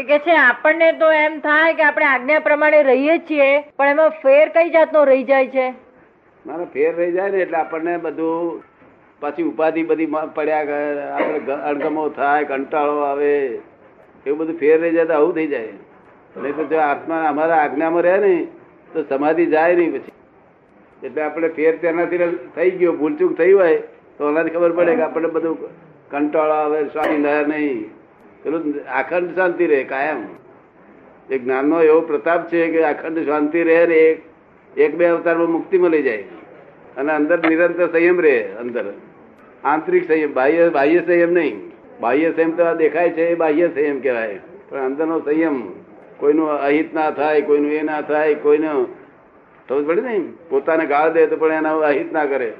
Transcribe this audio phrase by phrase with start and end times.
[0.00, 4.16] એ કે છે, આપણને તો એમ થાય કે આપણે આજ્ઞા પ્રમાણે રહીએ છીએ, પણ એમાં
[4.22, 5.66] ફેર કઈ જાતનો રહી જાય છે?
[6.44, 8.48] મારે ફેર રહી જાય ને એટલે આપણને બધું
[9.22, 10.80] પછી ઉપાધિ બધી પડ્યા કરે,
[11.20, 13.32] આપણે અણગમો થાય, કંટાળો આવે,
[14.26, 15.78] એવું બધું ફેર રહી જાય તો આવું થઈ જાય.
[16.42, 18.34] નહીં તો જો આત્મા અમારા આજ્ઞામાં રહે ને,
[18.92, 20.20] તો સમાધિ જાય નહીં પછી.
[21.02, 23.82] એટલે આપણે ફેર તેનાથી થઈ ગયો, ભૂલચૂક થઈ હોય,
[24.18, 25.54] તો એનાથી ખબર પડે કે આપણને બધું
[26.14, 27.84] કંટાળો આવે સ્વામી રહે નહીં.
[28.44, 30.24] પેલું આખંડ શાંતિ રહે, કાયમ.
[31.30, 34.22] એ જ્ઞાનનો એવો પ્રતાપ છે કે અખંડ શાંતિ રહે ને
[34.76, 36.24] એક બે અવતારમાં મુક્તિ મળી જાય.
[36.96, 38.92] અને અંદર નિરંતર સંયમ રહે, અંદર.
[39.64, 41.72] આંતરિક સંયમ, બાહ્ય બાહ્ય સંયમ નહીં.
[42.00, 44.40] બાહ્ય સંયમ તો દેખાય છે, એ બાહ્ય સંયમ કહેવાય.
[44.68, 45.72] પણ અંદરનો સંયમ,
[46.16, 48.86] કોઈનું અહિત ના થાય, કોઈનું એ ના થાય, કોઈનું
[49.68, 52.52] સમજ પડે ને પોતાને ગાળ દે તો પણ એના અહિત ના કરે.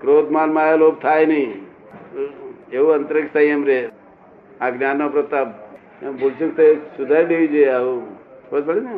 [0.00, 1.66] ક્રોધ માન માયા લોભ થાય નહીં.
[2.72, 3.88] એવું અંતરિક સંયમ રહે.
[4.60, 5.48] આ જ્ઞાનનો પ્રતાપ
[6.20, 8.18] ભૂલચૂક તો સુધારી દેવી જોઈએ આવું.
[8.50, 8.94] ખબર પડે ને?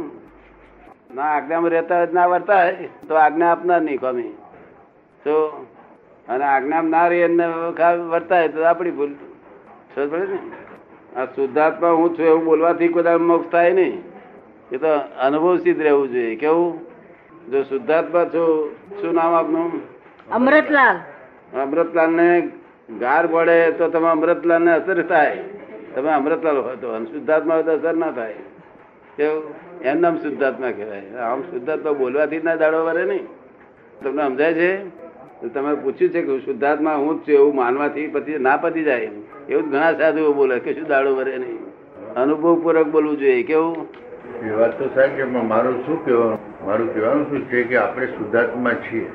[1.14, 4.34] ના આજ્ઞામાં રહેતા હોય ના વર્તા હોય તો આજ્ઞા આપનાર નહીં કોમી.
[5.24, 5.66] તો
[6.28, 9.10] અને આજ્ઞામાં ના રહી અને હોય તો આપણી ભૂલ.
[9.94, 10.38] ખબર પડે ને?
[11.16, 14.02] આ શુદ્ધાત્મા હું છું એવું બોલવાથી કોઈ મોક્ષ થાય નહીં.
[14.72, 14.88] એ તો
[15.20, 16.36] અનુભવ સિદ્ધ રહેવું જોઈએ.
[16.36, 16.86] કેવું?
[17.50, 18.70] જો શુદ્ધાત્મા છો
[19.00, 19.82] શું નામ આપનું?
[20.32, 20.96] અમૃતલાલ.
[21.62, 22.50] અમૃતલાલ ને
[22.90, 25.38] ગાર પડે તો તમે અમૃતલાલ ને અસર થાય.
[25.94, 28.34] તમે અમૃતલાલ હોય તો શુદ્ધાત્મા હોય તો અસર ના થાય.
[29.16, 29.54] કેવું?
[29.82, 31.10] એમ નામ શુદ્ધાત્મા કહેવાય.
[31.10, 33.26] આમ શુદ્ધાત્મા બોલવાથી ના દાડો વરે નહીં.
[34.02, 34.88] તમને સમજાય છે?
[35.48, 39.10] તમે પૂછ્યું છે કે શુદ્ધાત્મા હું જ છું એવું માનવાથી પતિ ના પતી જાય.
[39.48, 41.58] એવું ઘણા સાધુઓ બોલે કે શું દાડો વરે નહીં.
[42.14, 43.42] અનુભવ પૂર્વક બોલવું જોઈએ.
[43.42, 43.86] કેવું?
[44.46, 46.66] એ વાત તો સાહેબ કે મારું શું કહેવાનું?
[46.66, 49.10] મારું કહેવાનું શું છે કે આપણે શુદ્ધાત્મા છીએ.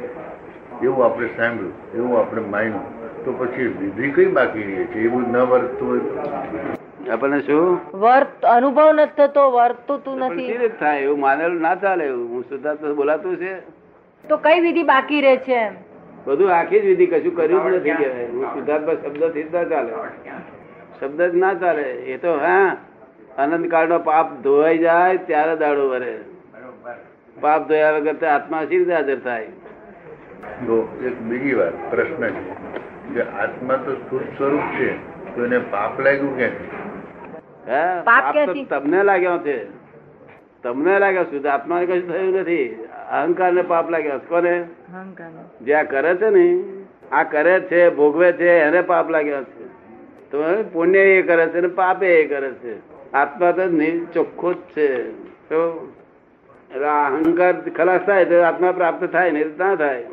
[0.83, 3.00] એવું આપણે સાંભળ્યું, એવું આપણે માન્યું.
[3.25, 5.00] તો પછી વિધિ કઈ બાકી રહી છે?
[5.00, 7.80] એવું ન વર્તતું હોય આપણને શું?
[7.94, 10.69] વર્ત અનુભવ નથી થતો વર્તતું નથી.
[10.80, 11.00] થાય?
[11.02, 13.53] એવું માનેલું ના ચાલે એવું હું શુદ્ધાત્મા બોલાતું છે.
[14.25, 15.61] તો કઈ વિધિ બાકી રહે છે
[16.26, 19.92] બધું આખી જ વિધિ કશું કર્યું નથી કહેવાય હું શુદ્ધાત્મા શબ્દથી જ ના ચાલે.
[20.99, 21.88] શબ્દ જ ના ચાલે.
[22.05, 22.77] એ તો હા
[23.38, 26.14] અનંત કાળ નો પાપ ધોવાઈ જાય ત્યારે દાડો વરે.
[27.42, 29.49] પાપ ધોયા વગર આત્મા સી રીતે હાજર થાય?
[31.08, 32.43] એક બીજી વાત પ્રશ્ન છે.
[33.14, 36.48] કે આત્મા તો શુદ્ધ સ્વરૂપ છે તો એને પાપ લાગ્યું કે?
[38.04, 38.36] પાપ?
[38.70, 39.66] તમને લાગ્યો છે.
[40.64, 42.88] તમને લાગ્યો શુદ્ધ આત્માને કશું થયું નથી.
[43.11, 44.64] અહંકાર ને પાપ લાગ્યો કોને?
[45.61, 46.64] જે આ કરે છે ને
[47.11, 49.67] આ કરે છે ભોગવે છે એને પાપ લાગ્યો છે.
[50.32, 52.92] તો પુણ્ય એ કરે છે ને પાપે એ કરે છે.
[53.14, 55.11] આત્મા તો નિ- ચોખ્ખો જ છે.
[55.23, 55.92] તો
[56.71, 60.04] એટલે અહંકાર ખલાસ થાય તો આત્મા પ્રાપ્ત થાય નહીં ના થાય.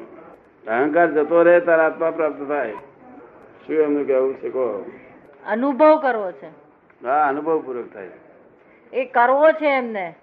[0.69, 2.73] અહંકાર જતો રહે ત્યારે આત્મા પ્રાપ્ત થાય.
[3.67, 4.91] શું એમનું કેવું છે કહો?
[5.47, 6.47] અનુભવ કરવો છે.
[7.07, 8.09] હા અનુભવ પૂર્વક થાય
[8.93, 10.15] એ કરવો છે એમને.